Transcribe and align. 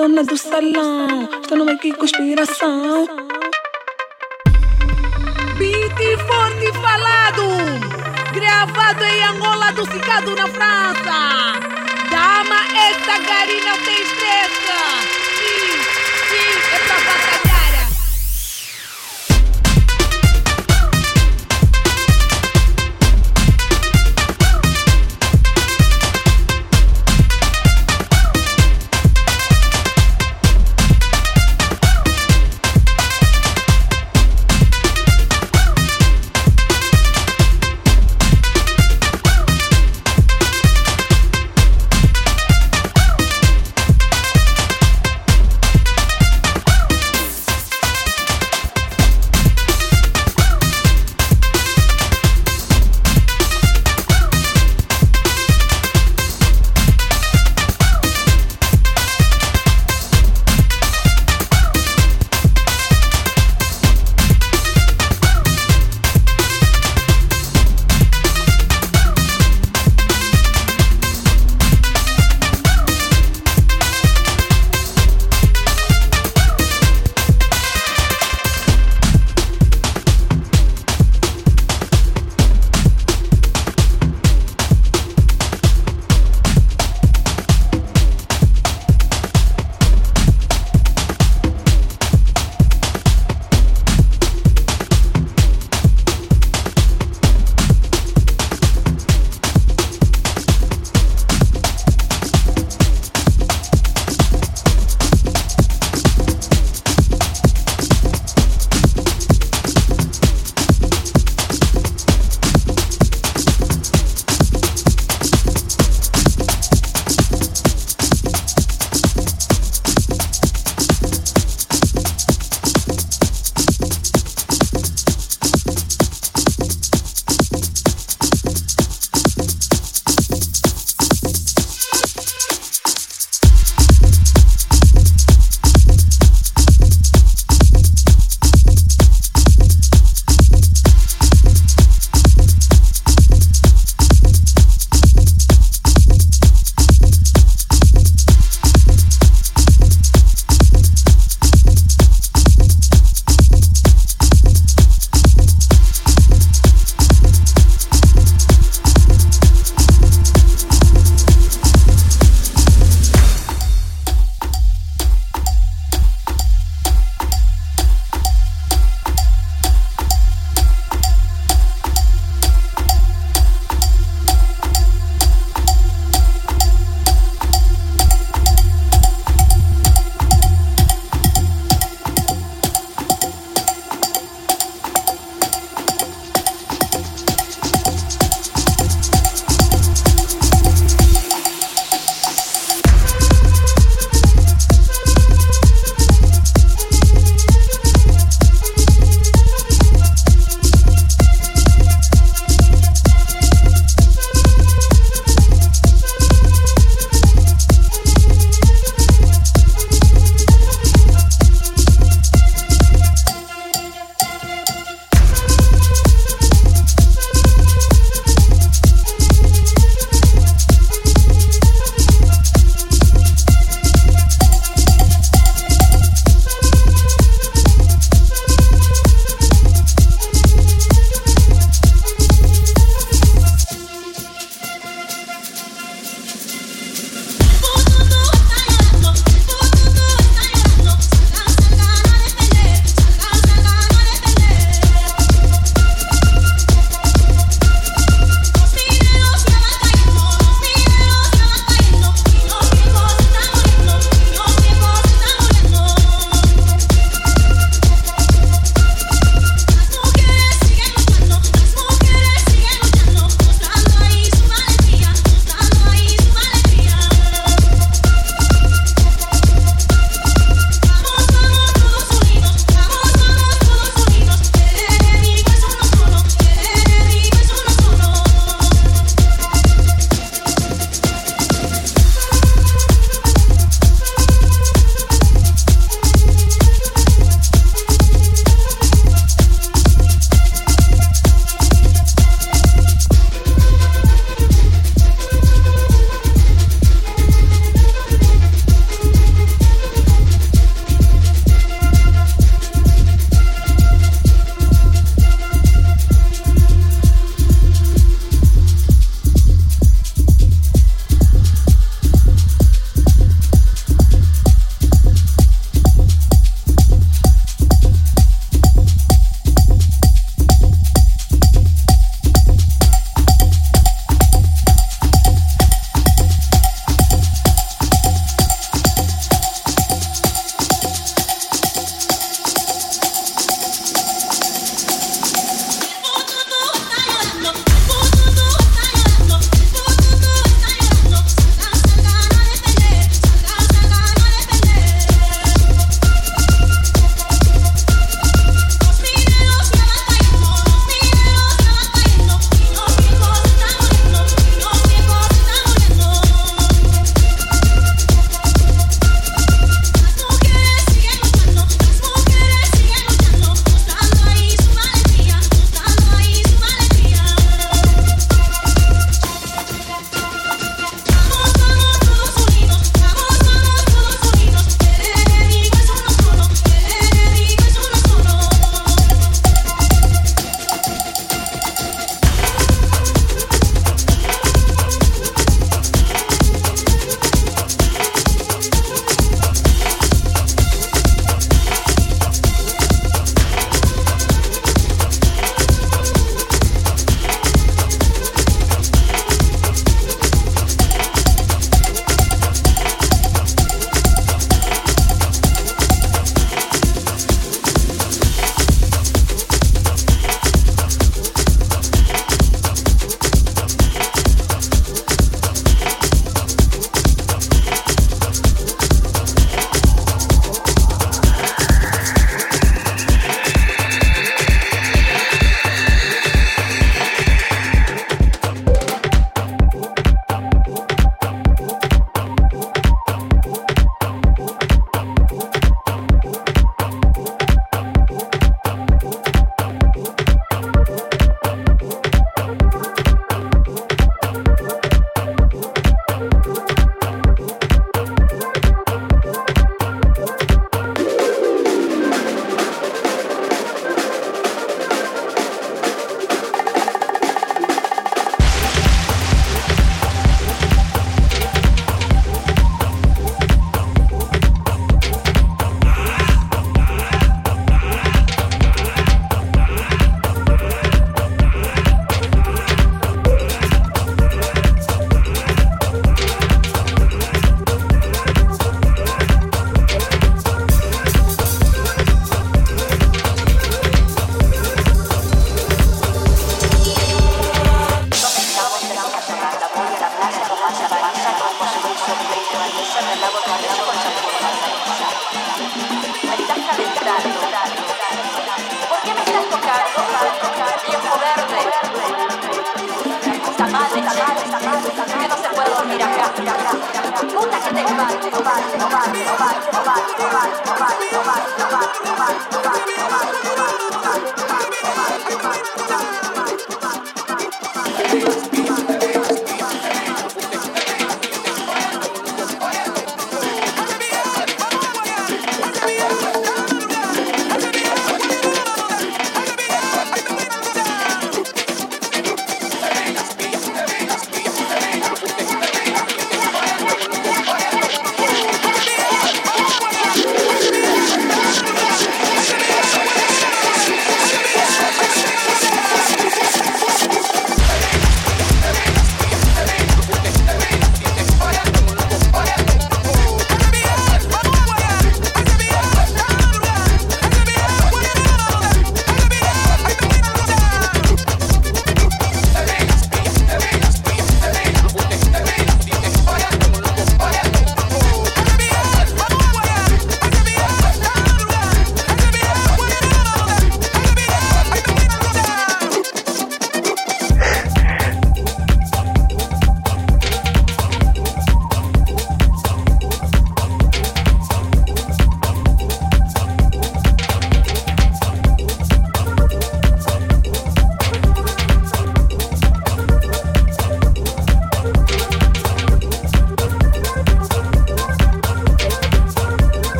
Tô 0.00 0.08
na 0.08 0.22
do 0.22 0.34
salão, 0.34 1.28
estou 1.42 1.58
numa 1.58 1.72
equipe 1.72 1.98
com 1.98 2.06
inspiração. 2.06 3.06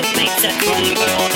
La 0.00 1.31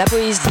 la 0.00 0.06
poésie. 0.06 0.49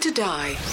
To 0.00 0.10
die. 0.10 0.69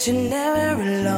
That 0.00 0.06
you're 0.06 0.30
never 0.30 0.82
alone. 0.82 1.09